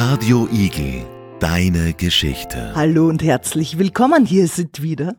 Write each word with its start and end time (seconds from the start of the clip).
Radio 0.00 0.46
Igel, 0.52 1.04
deine 1.40 1.92
Geschichte. 1.92 2.72
Hallo 2.76 3.08
und 3.08 3.20
herzlich 3.20 3.80
willkommen. 3.80 4.26
Hier 4.26 4.46
sind 4.46 4.80
wieder 4.80 5.16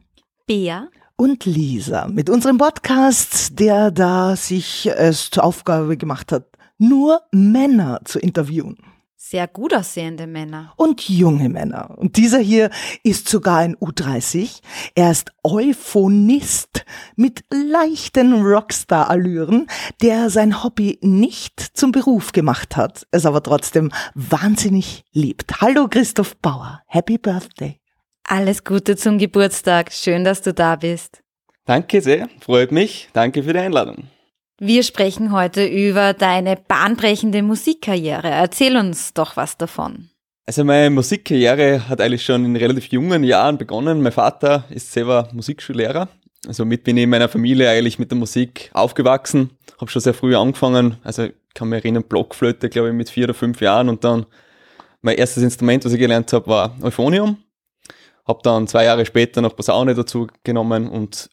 Bea 0.48 0.88
und 1.18 1.44
Lisa 1.44 2.07
mit 2.07 2.29
unserem 2.29 2.57
Podcast, 2.57 3.60
der 3.60 3.92
da 3.92 4.38
sich 4.38 4.86
es 4.86 5.31
zur 5.31 5.44
Aufgabe 5.44 5.97
gemacht 5.97 6.31
hat, 6.31 6.46
nur 6.78 7.23
Männer 7.34 8.00
zu 8.05 8.20
interviewen. 8.20 8.78
Sehr 9.21 9.49
gut 9.49 9.73
aussehende 9.73 10.27
Männer. 10.27 10.71
Und 10.77 11.09
junge 11.09 11.49
Männer. 11.49 11.93
Und 11.97 12.15
dieser 12.15 12.39
hier 12.39 12.69
ist 13.04 13.27
sogar 13.27 13.57
ein 13.57 13.75
U30. 13.75 14.61
Er 14.95 15.11
ist 15.11 15.33
Euphonist 15.43 16.86
mit 17.18 17.43
leichten 17.51 18.41
Rockstar-Allüren, 18.41 19.68
der 20.01 20.29
sein 20.29 20.63
Hobby 20.63 21.00
nicht 21.01 21.59
zum 21.59 21.91
Beruf 21.91 22.32
gemacht 22.32 22.77
hat, 22.77 23.07
es 23.11 23.25
aber 23.25 23.43
trotzdem 23.43 23.91
wahnsinnig 24.15 25.04
liebt. 25.11 25.60
Hallo 25.60 25.89
Christoph 25.89 26.38
Bauer. 26.38 26.82
Happy 26.88 27.18
Birthday. 27.18 27.82
Alles 28.24 28.63
Gute 28.63 28.96
zum 28.96 29.18
Geburtstag. 29.18 29.91
Schön, 29.91 30.24
dass 30.24 30.43
du 30.43 30.54
da 30.54 30.77
bist. 30.77 31.21
Danke 31.65 32.02
sehr. 32.02 32.30
Freut 32.39 32.72
mich. 32.72 33.09
Danke 33.11 33.44
für 33.44 33.52
die 33.52 33.59
Einladung. 33.59 34.08
Wir 34.61 34.83
sprechen 34.83 35.31
heute 35.31 35.66
über 35.66 36.13
deine 36.13 36.58
bahnbrechende 36.58 37.44
Musikkarriere. 37.44 38.27
Erzähl 38.27 38.75
uns 38.75 39.13
doch 39.13 39.38
was 39.38 39.58
davon. 39.58 40.09
Also 40.45 40.66
meine 40.66 40.89
Musikkarriere 40.89 41.88
hat 41.88 42.02
eigentlich 42.02 42.25
schon 42.25 42.44
in 42.44 42.58
relativ 42.58 42.88
jungen 42.88 43.23
Jahren 43.23 43.58
begonnen. 43.58 44.02
Mein 44.02 44.11
Vater 44.11 44.66
ist 44.69 44.91
selber 44.91 45.30
Musikschullehrer. 45.31 46.09
Also 46.45 46.66
mit 46.66 46.83
bin 46.83 46.97
ich 46.97 47.03
in 47.03 47.09
meiner 47.09 47.30
Familie 47.30 47.69
eigentlich 47.69 47.99
mit 47.99 48.11
der 48.11 48.17
Musik 48.17 48.69
aufgewachsen. 48.73 49.52
Habe 49.80 49.89
schon 49.89 50.02
sehr 50.02 50.13
früh 50.13 50.35
angefangen. 50.35 50.97
Also 51.03 51.23
ich 51.23 51.33
kann 51.53 51.69
mich 51.69 51.77
erinnern, 51.77 52.03
Blockflöte, 52.03 52.67
glaube 52.67 52.89
ich, 52.89 52.95
mit 52.95 53.09
vier 53.09 53.25
oder 53.25 53.33
fünf 53.33 53.61
Jahren. 53.61 53.88
Und 53.88 54.03
dann 54.03 54.25
mein 55.02 55.16
erstes 55.16 55.41
Instrument, 55.41 55.85
was 55.85 55.94
ich 55.94 55.99
gelernt 55.99 56.33
habe, 56.33 56.47
war 56.47 56.75
Euphonium. 56.81 57.38
Habe 58.27 58.41
dann 58.44 58.67
zwei 58.67 58.83
Jahre 58.83 59.05
später 59.05 59.41
noch 59.41 59.55
Posaune 59.55 59.95
dazu 59.95 60.27
genommen 60.44 60.89
und 60.89 61.29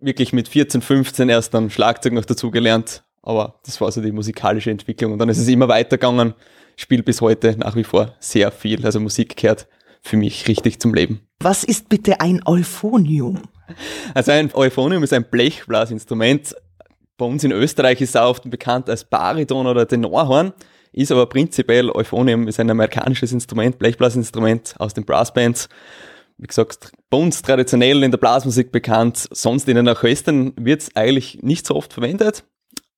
wirklich 0.00 0.32
mit 0.32 0.48
14, 0.48 0.82
15 0.82 1.28
erst 1.28 1.54
dann 1.54 1.70
Schlagzeug 1.70 2.12
noch 2.12 2.24
dazu 2.24 2.50
gelernt. 2.50 3.02
Aber 3.22 3.60
das 3.64 3.80
war 3.80 3.90
so 3.90 4.00
die 4.00 4.12
musikalische 4.12 4.70
Entwicklung. 4.70 5.12
Und 5.12 5.18
dann 5.18 5.28
ist 5.28 5.38
es 5.38 5.48
immer 5.48 5.68
weitergegangen. 5.68 6.34
Spiel 6.76 7.02
bis 7.02 7.20
heute 7.20 7.56
nach 7.58 7.74
wie 7.74 7.84
vor 7.84 8.14
sehr 8.20 8.50
viel. 8.52 8.84
Also 8.84 9.00
Musik 9.00 9.36
gehört 9.36 9.66
für 10.00 10.16
mich 10.16 10.46
richtig 10.46 10.80
zum 10.80 10.94
Leben. 10.94 11.20
Was 11.40 11.64
ist 11.64 11.88
bitte 11.88 12.20
ein 12.20 12.40
Euphonium? 12.46 13.42
Also 14.14 14.32
ein 14.32 14.50
Euphonium 14.54 15.02
ist 15.02 15.12
ein 15.12 15.24
Blechblasinstrument. 15.24 16.54
Bei 17.16 17.26
uns 17.26 17.44
in 17.44 17.52
Österreich 17.52 18.00
ist 18.00 18.10
es 18.10 18.16
auch 18.16 18.30
oft 18.30 18.48
bekannt 18.48 18.88
als 18.88 19.04
Bariton 19.04 19.66
oder 19.66 19.86
Tenorhorn. 19.86 20.52
Ist 20.92 21.12
aber 21.12 21.26
prinzipiell 21.26 21.90
Euphonium 21.90 22.48
ist 22.48 22.58
ein 22.60 22.70
amerikanisches 22.70 23.32
Instrument, 23.32 23.78
Blechblasinstrument 23.78 24.74
aus 24.78 24.94
den 24.94 25.04
Brassbands 25.04 25.68
wie 26.38 26.46
gesagt, 26.46 26.92
bei 27.10 27.18
uns 27.18 27.42
traditionell 27.42 28.02
in 28.02 28.10
der 28.10 28.18
Blasmusik 28.18 28.72
bekannt, 28.72 29.28
sonst 29.30 29.68
in 29.68 29.76
den 29.76 29.88
Orchestern 29.88 30.52
wird 30.56 30.82
es 30.82 30.96
eigentlich 30.96 31.40
nicht 31.42 31.66
so 31.66 31.74
oft 31.74 31.92
verwendet. 31.92 32.44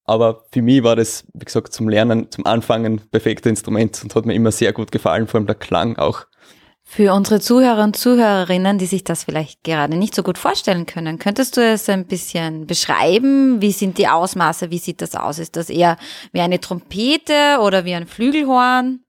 Aber 0.05 0.45
für 0.53 0.63
mich 0.63 0.83
war 0.83 0.97
das, 0.97 1.25
wie 1.35 1.45
gesagt, 1.45 1.73
zum 1.73 1.89
Lernen, 1.89 2.31
zum 2.31 2.45
Anfangen 2.47 3.01
perfekte 3.11 3.49
Instrument 3.49 4.03
und 4.03 4.15
hat 4.15 4.27
mir 4.27 4.35
immer 4.35 4.53
sehr 4.53 4.73
gut 4.73 4.93
gefallen, 4.93 5.27
vor 5.27 5.39
allem 5.39 5.47
der 5.47 5.55
Klang 5.55 5.97
auch. 5.97 6.27
Für 6.83 7.15
unsere 7.15 7.39
Zuhörer 7.39 7.85
und 7.85 7.97
Zuhörerinnen, 7.97 8.79
die 8.79 8.87
sich 8.87 9.05
das 9.05 9.23
vielleicht 9.23 9.63
gerade 9.63 9.97
nicht 9.97 10.13
so 10.13 10.25
gut 10.25 10.39
vorstellen 10.39 10.87
können, 10.87 11.21
könntest 11.21 11.57
du 11.57 11.61
es 11.61 11.89
ein 11.89 12.07
bisschen 12.07 12.67
beschreiben? 12.67 13.63
Wie 13.63 13.71
sind 13.71 13.97
die 13.97 14.09
Ausmaße? 14.09 14.73
Wie 14.73 14.79
sieht 14.79 15.01
das 15.01 15.15
aus? 15.15 15.39
Ist 15.39 15.55
das 15.55 15.71
eher 15.71 15.97
wie 16.33 16.41
eine 16.41 16.59
Trompete 16.59 17.61
oder 17.61 17.85
wie 17.85 17.95
ein 17.95 18.09
Flügelhorn? 18.09 19.05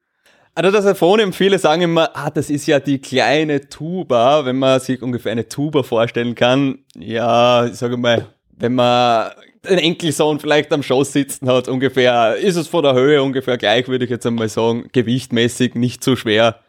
Also 0.53 0.69
das 0.69 0.85
Euphonium, 0.85 1.31
viele 1.31 1.59
sagen 1.59 1.83
immer, 1.83 2.09
ah, 2.13 2.29
das 2.29 2.49
ist 2.49 2.67
ja 2.67 2.79
die 2.81 2.99
kleine 2.99 3.69
Tuba, 3.69 4.43
wenn 4.45 4.59
man 4.59 4.81
sich 4.81 5.01
ungefähr 5.01 5.31
eine 5.31 5.47
Tuba 5.47 5.83
vorstellen 5.83 6.35
kann. 6.35 6.79
Ja, 6.95 7.67
ich 7.67 7.75
sage 7.75 7.95
mal, 7.95 8.27
wenn 8.57 8.75
man 8.75 9.31
einen 9.65 9.77
Enkelsohn 9.77 10.39
vielleicht 10.39 10.73
am 10.73 10.83
Schoß 10.83 11.13
sitzen 11.13 11.47
hat, 11.47 11.69
ungefähr, 11.69 12.35
ist 12.35 12.57
es 12.57 12.67
von 12.67 12.83
der 12.83 12.95
Höhe 12.95 13.23
ungefähr 13.23 13.57
gleich, 13.57 13.87
würde 13.87 14.05
ich 14.05 14.11
jetzt 14.11 14.25
einmal 14.25 14.49
sagen, 14.49 14.89
gewichtmäßig 14.91 15.75
nicht 15.75 16.03
so 16.03 16.17
schwer. 16.17 16.59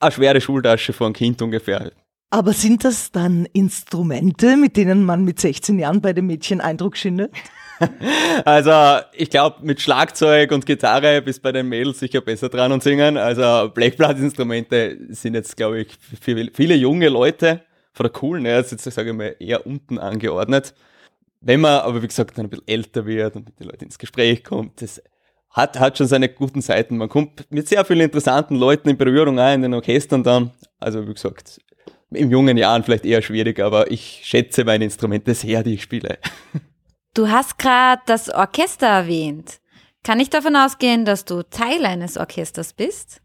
Eine 0.00 0.10
schwere 0.10 0.40
Schultasche 0.40 0.92
von 0.92 1.06
einem 1.06 1.14
Kind 1.14 1.40
ungefähr. 1.40 1.92
Aber 2.30 2.52
sind 2.52 2.84
das 2.84 3.12
dann 3.12 3.46
Instrumente, 3.52 4.56
mit 4.56 4.76
denen 4.76 5.04
man 5.04 5.24
mit 5.24 5.40
16 5.40 5.78
Jahren 5.78 6.00
bei 6.00 6.12
den 6.12 6.26
Mädchen 6.26 6.60
Eindruck 6.60 6.96
schindet? 6.96 7.32
Also 8.44 9.04
ich 9.12 9.30
glaube, 9.30 9.56
mit 9.62 9.80
Schlagzeug 9.80 10.52
und 10.52 10.64
Gitarre 10.64 11.20
bist 11.20 11.42
bei 11.42 11.52
den 11.52 11.68
Mädels 11.68 11.98
sicher 11.98 12.20
besser 12.20 12.48
dran 12.48 12.72
und 12.72 12.82
singen. 12.82 13.16
Also 13.16 13.70
Blechblasinstrumente 13.70 14.98
sind 15.08 15.34
jetzt, 15.34 15.56
glaube 15.56 15.80
ich, 15.80 15.88
für 16.20 16.48
viele 16.54 16.74
junge 16.74 17.08
Leute 17.08 17.62
von 17.92 18.04
der 18.04 18.12
coolen 18.12 18.44
Nerds 18.44 18.70
jetzt, 18.70 18.84
sage 18.84 19.10
ich 19.10 19.16
mal, 19.16 19.36
eher 19.38 19.66
unten 19.66 19.98
angeordnet. 19.98 20.74
Wenn 21.40 21.60
man 21.60 21.80
aber, 21.80 22.02
wie 22.02 22.06
gesagt, 22.06 22.36
dann 22.36 22.46
ein 22.46 22.50
bisschen 22.50 22.68
älter 22.68 23.06
wird 23.06 23.36
und 23.36 23.46
mit 23.46 23.60
den 23.60 23.66
Leuten 23.66 23.84
ins 23.84 23.98
Gespräch 23.98 24.44
kommt, 24.44 24.82
das 24.82 25.02
hat, 25.50 25.80
hat 25.80 25.98
schon 25.98 26.06
seine 26.06 26.28
guten 26.28 26.60
Seiten. 26.60 26.96
Man 26.96 27.08
kommt 27.08 27.50
mit 27.50 27.66
sehr 27.66 27.84
vielen 27.84 28.00
interessanten 28.00 28.56
Leuten 28.56 28.88
in 28.88 28.96
Berührung 28.96 29.38
ein, 29.38 29.56
in 29.56 29.62
den 29.62 29.74
Orchestern 29.74 30.22
dann. 30.22 30.52
Also, 30.78 31.08
wie 31.08 31.14
gesagt, 31.14 31.60
in 32.12 32.30
jungen 32.30 32.56
Jahren 32.56 32.82
vielleicht 32.82 33.04
eher 33.04 33.22
schwierig, 33.22 33.58
aber 33.60 33.90
ich 33.90 34.20
schätze 34.24 34.64
meine 34.64 34.84
Instrumente 34.84 35.34
sehr, 35.34 35.62
die 35.62 35.74
ich 35.74 35.82
spiele. 35.82 36.18
Du 37.12 37.28
hast 37.28 37.58
gerade 37.58 38.00
das 38.06 38.30
Orchester 38.30 38.86
erwähnt. 38.86 39.58
Kann 40.04 40.20
ich 40.20 40.30
davon 40.30 40.54
ausgehen, 40.54 41.04
dass 41.04 41.24
du 41.24 41.42
Teil 41.42 41.84
eines 41.84 42.16
Orchesters 42.16 42.72
bist? 42.72 43.20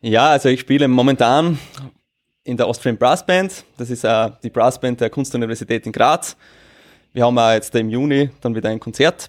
Ja, 0.00 0.30
also 0.30 0.48
ich 0.48 0.60
spiele 0.60 0.88
momentan 0.88 1.58
in 2.44 2.56
der 2.56 2.66
Austrian 2.66 2.96
Brass 2.96 3.24
Band. 3.24 3.64
Das 3.76 3.90
ist 3.90 4.04
uh, 4.04 4.30
die 4.42 4.48
Brassband 4.48 5.02
der 5.02 5.10
Kunstuniversität 5.10 5.84
in 5.84 5.92
Graz. 5.92 6.34
Wir 7.12 7.26
haben 7.26 7.38
auch 7.38 7.52
jetzt 7.52 7.74
im 7.74 7.90
Juni 7.90 8.30
dann 8.40 8.54
wieder 8.54 8.70
ein 8.70 8.80
Konzert. 8.80 9.28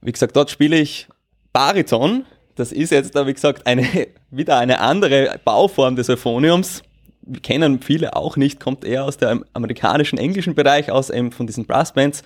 Wie 0.00 0.12
gesagt, 0.12 0.34
dort 0.34 0.50
spiele 0.50 0.78
ich 0.78 1.06
Bariton. 1.52 2.24
Das 2.54 2.72
ist 2.72 2.92
jetzt, 2.92 3.14
wie 3.14 3.34
gesagt, 3.34 3.66
eine, 3.66 3.86
wieder 4.30 4.56
eine 4.56 4.80
andere 4.80 5.38
Bauform 5.44 5.96
des 5.96 6.08
Euphoniums. 6.08 6.82
Wir 7.20 7.42
kennen 7.42 7.82
viele 7.82 8.16
auch 8.16 8.38
nicht, 8.38 8.58
kommt 8.58 8.84
eher 8.84 9.04
aus 9.04 9.18
dem 9.18 9.44
amerikanischen, 9.52 10.18
englischen 10.18 10.54
Bereich, 10.54 10.90
aus 10.90 11.10
eben 11.10 11.30
von 11.30 11.46
diesen 11.46 11.66
Brassbands 11.66 12.24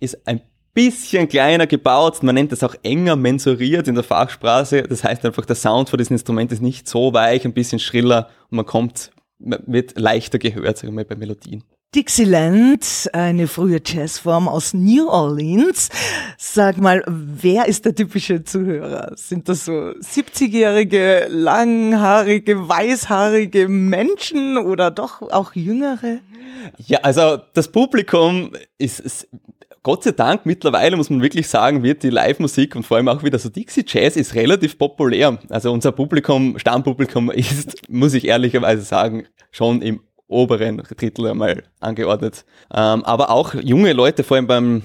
ist 0.00 0.26
ein 0.26 0.40
bisschen 0.74 1.26
kleiner 1.28 1.66
gebaut. 1.66 2.22
Man 2.22 2.34
nennt 2.34 2.52
das 2.52 2.62
auch 2.62 2.74
enger 2.82 3.16
mensuriert 3.16 3.88
in 3.88 3.94
der 3.94 4.04
Fachsprache. 4.04 4.82
Das 4.82 5.04
heißt 5.04 5.24
einfach, 5.24 5.46
der 5.46 5.56
Sound 5.56 5.88
von 5.88 5.98
diesem 5.98 6.14
Instrument 6.14 6.52
ist 6.52 6.60
nicht 6.60 6.86
so 6.86 7.14
weich, 7.14 7.44
ein 7.44 7.54
bisschen 7.54 7.78
schriller 7.78 8.28
und 8.50 8.56
man 8.56 8.66
kommt, 8.66 9.10
man 9.38 9.60
wird 9.66 9.98
leichter 9.98 10.38
gehört, 10.38 10.76
sagen 10.76 10.92
wir 10.92 10.96
mal, 10.96 11.04
bei 11.06 11.16
Melodien. 11.16 11.64
Dixieland, 11.94 13.08
eine 13.14 13.46
frühe 13.46 13.80
Jazzform 13.82 14.48
aus 14.48 14.74
New 14.74 15.08
Orleans. 15.08 15.88
Sag 16.36 16.76
mal, 16.76 17.02
wer 17.06 17.66
ist 17.66 17.86
der 17.86 17.94
typische 17.94 18.44
Zuhörer? 18.44 19.12
Sind 19.16 19.48
das 19.48 19.64
so 19.64 19.72
70-jährige, 19.72 21.28
langhaarige, 21.30 22.68
weißhaarige 22.68 23.68
Menschen 23.68 24.58
oder 24.58 24.90
doch 24.90 25.22
auch 25.22 25.54
jüngere? 25.54 26.18
Ja, 26.76 26.98
also 26.98 27.38
das 27.54 27.68
Publikum 27.68 28.50
ist, 28.76 29.00
ist 29.00 29.28
Gott 29.86 30.02
sei 30.02 30.10
Dank, 30.10 30.46
mittlerweile 30.46 30.96
muss 30.96 31.10
man 31.10 31.22
wirklich 31.22 31.46
sagen, 31.46 31.84
wird 31.84 32.02
die 32.02 32.10
Live-Musik 32.10 32.74
und 32.74 32.84
vor 32.84 32.96
allem 32.96 33.06
auch 33.06 33.22
wieder 33.22 33.38
so 33.38 33.48
Dixie 33.48 33.84
Jazz 33.86 34.16
ist 34.16 34.34
relativ 34.34 34.78
populär. 34.78 35.38
Also 35.48 35.72
unser 35.72 35.92
Publikum, 35.92 36.58
Stammpublikum 36.58 37.30
ist, 37.30 37.88
muss 37.88 38.12
ich 38.12 38.26
ehrlicherweise 38.26 38.82
sagen, 38.82 39.28
schon 39.52 39.82
im 39.82 40.00
oberen 40.26 40.78
Drittel 40.78 41.28
einmal 41.28 41.62
angeordnet. 41.78 42.44
Ähm, 42.74 43.04
aber 43.04 43.30
auch 43.30 43.54
junge 43.54 43.92
Leute, 43.92 44.24
vor 44.24 44.36
allem 44.36 44.48
beim 44.48 44.82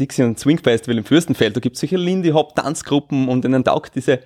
Dixie 0.00 0.24
und 0.24 0.40
Swing 0.40 0.58
Festival 0.58 0.98
im 0.98 1.04
Fürstenfeld, 1.04 1.54
da 1.54 1.60
gibt 1.60 1.76
es 1.76 1.80
solche 1.82 1.96
Lindy 1.96 2.30
Hop 2.30 2.56
Tanzgruppen 2.56 3.28
und 3.28 3.44
ihnen 3.44 3.62
taugt 3.62 3.94
diese 3.94 4.18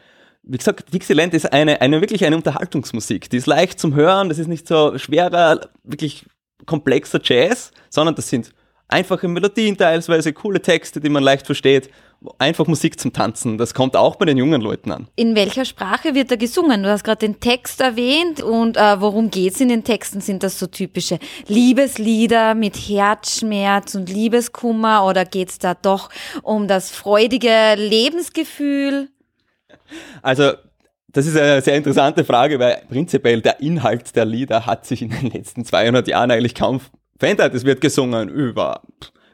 wie 0.43 0.56
gesagt, 0.56 0.94
Dixieland 0.94 1.34
ist 1.34 1.52
eine, 1.52 1.82
eine 1.82 2.00
wirklich 2.00 2.25
eine 2.25 2.37
Unterhaltungsmusik. 2.37 3.28
Die 3.28 3.37
ist 3.37 3.46
leicht 3.46 3.78
zum 3.78 3.94
Hören, 3.94 4.31
das 4.31 4.38
ist 4.38 4.46
nicht 4.46 4.66
so 4.66 4.96
schwerer, 4.96 5.69
wirklich 5.82 6.25
komplexer 6.64 7.20
Jazz, 7.22 7.72
sondern 7.90 8.14
das 8.14 8.31
sind 8.31 8.54
einfache 8.88 9.28
Melodien 9.28 9.76
teilweise, 9.76 10.32
coole 10.32 10.60
Texte, 10.60 11.00
die 11.00 11.08
man 11.08 11.22
leicht 11.22 11.46
versteht. 11.46 11.90
Einfach 12.38 12.66
Musik 12.66 12.98
zum 12.98 13.12
Tanzen, 13.12 13.58
das 13.58 13.75
kommt 13.75 13.96
auch 13.96 14.16
bei 14.16 14.25
den 14.25 14.38
jungen 14.38 14.62
Leuten 14.62 14.90
an. 14.90 15.08
In 15.14 15.34
welcher 15.34 15.66
Sprache 15.66 16.14
wird 16.14 16.31
da 16.31 16.36
gesungen? 16.36 16.82
Du 16.82 16.88
hast 16.88 17.04
gerade 17.04 17.19
den 17.19 17.38
Text 17.38 17.82
erwähnt 17.82 18.40
und 18.42 18.78
äh, 18.78 19.00
worum 19.00 19.31
geht's 19.31 19.60
in 19.60 19.69
den 19.69 19.84
Texten? 19.84 20.22
Sind 20.22 20.42
das 20.42 20.58
so 20.58 20.66
typische 20.66 21.19
Liebeslieder 21.48 22.54
mit 22.54 22.76
Herzschmerz 22.76 23.94
und 23.94 24.08
Liebeskummer 24.08 25.04
oder 25.04 25.26
geht's 25.26 25.58
da 25.58 25.75
doch 25.75 26.08
um 26.42 26.66
das 26.66 26.90
freudige 26.90 27.75
Lebensgefühl? 27.76 29.08
Also 30.22 30.52
das 31.08 31.26
ist 31.26 31.37
eine 31.37 31.60
sehr 31.60 31.76
interessante 31.76 32.25
Frage, 32.25 32.58
weil 32.58 32.82
prinzipiell 32.88 33.40
der 33.40 33.60
Inhalt 33.60 34.16
der 34.16 34.25
Lieder 34.25 34.66
hat 34.66 34.87
sich 34.87 35.02
in 35.02 35.10
den 35.10 35.30
letzten 35.30 35.64
200 35.64 36.08
Jahren 36.08 36.30
eigentlich 36.30 36.54
kaum 36.54 36.80
verändert. 37.19 37.55
Es 37.55 37.64
wird 37.64 37.81
gesungen 37.81 38.28
über, 38.28 38.82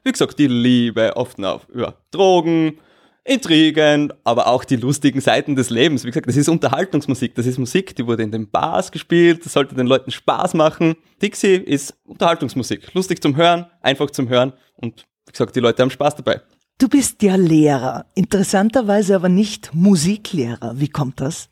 wie 0.05 0.13
gesagt, 0.13 0.39
die 0.39 0.47
Liebe, 0.47 1.17
oft 1.17 1.43
auf, 1.43 1.69
über 1.69 1.95
Drogen, 2.11 2.79
Intrigen, 3.25 4.13
aber 4.25 4.47
auch 4.47 4.65
die 4.65 4.77
lustigen 4.77 5.21
Seiten 5.21 5.55
des 5.55 5.71
Lebens. 5.71 6.05
Wie 6.05 6.09
gesagt, 6.09 6.27
das 6.27 6.37
ist 6.37 6.49
Unterhaltungsmusik, 6.49 7.35
das 7.35 7.47
ist 7.47 7.59
Musik, 7.59 7.95
die 7.95 8.07
wurde 8.07 8.23
in 8.23 8.33
den 8.33 8.51
Bars 8.51 8.91
gespielt, 8.91 9.45
das 9.45 9.53
sollte 9.53 9.75
den 9.75 9.87
Leuten 9.87 10.11
Spaß 10.11 10.55
machen. 10.55 10.97
Dixie 11.21 11.57
ist 11.57 11.95
Unterhaltungsmusik, 12.05 12.93
lustig 12.95 13.23
zum 13.23 13.37
Hören, 13.37 13.67
einfach 13.83 14.11
zum 14.11 14.29
Hören 14.29 14.53
und 14.77 15.07
wie 15.27 15.33
gesagt, 15.33 15.55
die 15.55 15.61
Leute 15.61 15.83
haben 15.83 15.91
Spaß 15.91 16.17
dabei. 16.17 16.41
Du 16.79 16.89
bist 16.89 17.23
ja 17.23 17.37
Lehrer, 17.37 18.07
interessanterweise 18.15 19.15
aber 19.15 19.29
nicht 19.29 19.71
Musiklehrer. 19.75 20.81
Wie 20.81 20.89
kommt 20.89 21.21
das? 21.21 21.51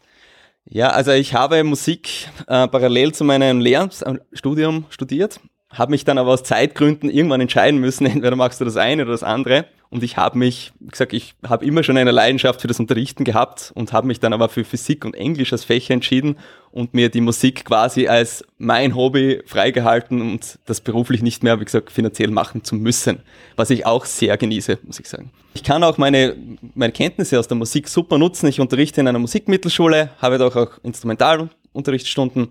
Ja, 0.64 0.88
also 0.88 1.12
ich 1.12 1.34
habe 1.34 1.62
Musik 1.64 2.28
äh, 2.46 2.66
parallel 2.66 3.12
zu 3.12 3.24
meinem 3.24 3.60
Lehrstudium 3.60 4.86
studiert, 4.88 5.38
habe 5.70 5.90
mich 5.90 6.04
dann 6.04 6.18
aber 6.18 6.32
aus 6.32 6.42
Zeitgründen 6.42 7.10
irgendwann 7.10 7.40
entscheiden 7.40 7.80
müssen, 7.80 8.06
entweder 8.06 8.36
machst 8.36 8.60
du 8.60 8.64
das 8.64 8.76
eine 8.76 9.02
oder 9.02 9.12
das 9.12 9.22
andere. 9.22 9.66
Und 9.90 10.02
ich 10.02 10.18
habe 10.18 10.36
mich, 10.36 10.72
wie 10.80 10.88
gesagt, 10.88 11.14
ich 11.14 11.34
habe 11.46 11.64
immer 11.64 11.82
schon 11.82 11.96
eine 11.96 12.10
Leidenschaft 12.10 12.60
für 12.60 12.68
das 12.68 12.78
Unterrichten 12.78 13.24
gehabt 13.24 13.72
und 13.74 13.94
habe 13.94 14.06
mich 14.06 14.20
dann 14.20 14.34
aber 14.34 14.50
für 14.50 14.62
Physik 14.64 15.06
und 15.06 15.14
Englisch 15.14 15.50
als 15.52 15.64
Fächer 15.64 15.94
entschieden 15.94 16.36
und 16.70 16.92
mir 16.92 17.08
die 17.08 17.22
Musik 17.22 17.64
quasi 17.64 18.06
als 18.06 18.44
mein 18.58 18.94
Hobby 18.94 19.40
freigehalten 19.46 20.20
und 20.20 20.58
das 20.66 20.82
beruflich 20.82 21.22
nicht 21.22 21.42
mehr, 21.42 21.58
wie 21.58 21.64
gesagt, 21.64 21.90
finanziell 21.90 22.30
machen 22.30 22.64
zu 22.64 22.74
müssen, 22.74 23.20
was 23.56 23.70
ich 23.70 23.86
auch 23.86 24.04
sehr 24.04 24.36
genieße, 24.36 24.78
muss 24.82 25.00
ich 25.00 25.08
sagen. 25.08 25.30
Ich 25.54 25.62
kann 25.62 25.82
auch 25.82 25.96
meine, 25.96 26.36
meine 26.74 26.92
Kenntnisse 26.92 27.38
aus 27.38 27.48
der 27.48 27.56
Musik 27.56 27.88
super 27.88 28.18
nutzen. 28.18 28.46
Ich 28.46 28.60
unterrichte 28.60 29.00
in 29.00 29.08
einer 29.08 29.18
Musikmittelschule, 29.18 30.10
habe 30.18 30.36
doch 30.36 30.54
auch 30.54 30.72
Instrumentalunterrichtsstunden 30.82 32.48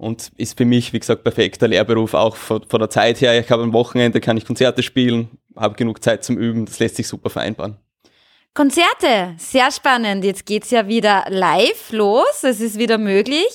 und 0.00 0.32
ist 0.38 0.56
für 0.56 0.64
mich, 0.64 0.94
wie 0.94 0.98
gesagt, 0.98 1.24
perfekter 1.24 1.68
Lehrberuf, 1.68 2.14
auch 2.14 2.34
von, 2.34 2.64
von 2.66 2.80
der 2.80 2.88
Zeit 2.88 3.20
her. 3.20 3.38
Ich 3.38 3.50
habe 3.50 3.62
am 3.62 3.74
Wochenende, 3.74 4.20
kann 4.20 4.36
ich 4.38 4.46
Konzerte 4.46 4.82
spielen, 4.82 5.28
habe 5.54 5.76
genug 5.76 6.02
Zeit 6.02 6.24
zum 6.24 6.38
Üben, 6.38 6.64
das 6.64 6.78
lässt 6.78 6.96
sich 6.96 7.06
super 7.06 7.28
vereinbaren. 7.28 7.76
Konzerte, 8.54 9.34
sehr 9.36 9.70
spannend. 9.70 10.24
Jetzt 10.24 10.46
geht's 10.46 10.70
ja 10.70 10.88
wieder 10.88 11.26
live 11.28 11.92
los. 11.92 12.42
Es 12.42 12.60
ist 12.60 12.78
wieder 12.78 12.98
möglich. 12.98 13.46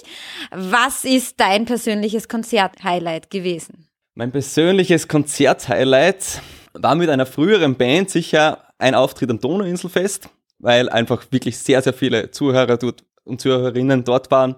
Was 0.52 1.04
ist 1.04 1.40
dein 1.40 1.66
persönliches 1.66 2.30
Konzerthighlight 2.30 3.30
gewesen? 3.30 3.90
Mein 4.14 4.32
persönliches 4.32 5.08
Konzerthighlight 5.08 6.42
war 6.74 6.96
mit 6.96 7.10
einer 7.10 7.26
früheren 7.26 7.76
Band 7.76 8.12
sicher 8.12 8.70
ein 8.78 8.94
Auftritt 8.94 9.32
am 9.32 9.40
Donauinselfest, 9.40 10.30
weil 10.60 10.90
einfach 10.90 11.26
wirklich 11.32 11.58
sehr, 11.58 11.82
sehr 11.82 11.94
viele 11.94 12.30
Zuhörer 12.32 12.78
und 13.24 13.42
Zuhörerinnen 13.42 14.04
dort 14.04 14.30
waren 14.32 14.56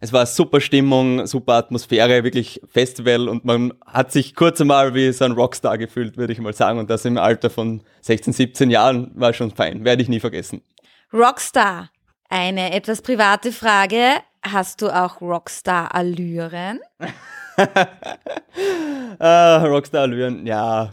es 0.00 0.12
war 0.12 0.26
super 0.26 0.60
Stimmung, 0.60 1.26
super 1.26 1.54
Atmosphäre, 1.54 2.22
wirklich 2.22 2.60
Festival 2.68 3.28
und 3.28 3.44
man 3.44 3.74
hat 3.84 4.12
sich 4.12 4.34
kurz 4.34 4.60
einmal 4.60 4.94
wie 4.94 5.10
so 5.12 5.24
ein 5.24 5.32
Rockstar 5.32 5.76
gefühlt, 5.76 6.16
würde 6.16 6.32
ich 6.32 6.38
mal 6.38 6.52
sagen. 6.52 6.78
Und 6.78 6.88
das 6.88 7.04
im 7.04 7.18
Alter 7.18 7.50
von 7.50 7.82
16, 8.02 8.32
17 8.32 8.70
Jahren 8.70 9.10
war 9.14 9.32
schon 9.32 9.50
fein, 9.50 9.84
werde 9.84 10.02
ich 10.02 10.08
nie 10.08 10.20
vergessen. 10.20 10.62
Rockstar. 11.12 11.90
Eine 12.28 12.72
etwas 12.72 13.02
private 13.02 13.50
Frage. 13.50 14.12
Hast 14.42 14.82
du 14.82 14.88
auch 14.88 15.20
Rockstar-Allüren? 15.20 16.80
ah, 19.18 19.64
Rockstar-Allüren, 19.64 20.46
ja. 20.46 20.92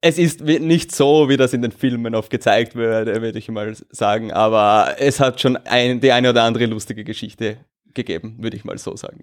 Es 0.00 0.18
ist 0.18 0.42
nicht 0.42 0.94
so, 0.94 1.30
wie 1.30 1.38
das 1.38 1.54
in 1.54 1.62
den 1.62 1.72
Filmen 1.72 2.14
oft 2.14 2.30
gezeigt 2.30 2.76
wird, 2.76 3.06
würde 3.06 3.38
ich 3.38 3.48
mal 3.48 3.74
sagen, 3.90 4.32
aber 4.32 4.96
es 4.98 5.18
hat 5.18 5.40
schon 5.40 5.56
ein, 5.56 6.00
die 6.00 6.12
eine 6.12 6.30
oder 6.30 6.42
andere 6.42 6.66
lustige 6.66 7.04
Geschichte 7.04 7.56
gegeben, 7.94 8.36
würde 8.38 8.56
ich 8.56 8.64
mal 8.64 8.78
so 8.78 8.96
sagen. 8.96 9.20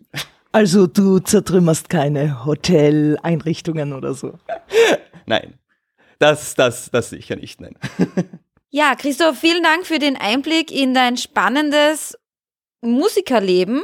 Also 0.52 0.86
du 0.86 1.20
zertrümmerst 1.20 1.90
keine 1.90 2.46
Hoteleinrichtungen 2.46 3.94
oder 3.94 4.14
so? 4.14 4.38
nein, 5.26 5.54
das, 6.20 6.56
das, 6.56 6.92
das 6.92 7.10
sicher 7.10 7.36
nicht, 7.36 7.62
nein. 7.62 7.76
Ja, 8.74 8.96
Christoph, 8.96 9.38
vielen 9.38 9.64
Dank 9.64 9.86
für 9.86 10.00
den 10.00 10.16
Einblick 10.16 10.72
in 10.72 10.94
dein 10.94 11.18
spannendes 11.18 12.18
Musikerleben 12.80 13.84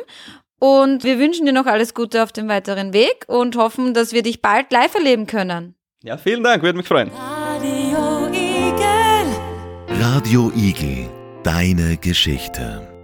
und 0.60 1.04
wir 1.04 1.20
wünschen 1.20 1.46
dir 1.46 1.52
noch 1.52 1.66
alles 1.66 1.94
Gute 1.94 2.24
auf 2.24 2.32
dem 2.32 2.48
weiteren 2.48 2.94
Weg 2.94 3.26
und 3.28 3.58
hoffen, 3.58 3.94
dass 3.94 4.14
wir 4.14 4.24
dich 4.24 4.42
bald 4.42 4.72
live 4.72 4.96
erleben 4.96 5.28
können. 5.28 5.76
Ja, 6.04 6.18
vielen 6.18 6.42
Dank, 6.42 6.64
würde 6.64 6.78
mich 6.78 6.88
freuen. 6.88 7.12
Radio 7.12 8.28
Igel. 8.32 10.02
Radio 10.02 10.52
Igel, 10.56 11.10
deine 11.44 11.98
Geschichte. 11.98 12.97